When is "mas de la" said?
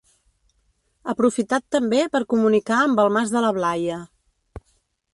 3.19-3.55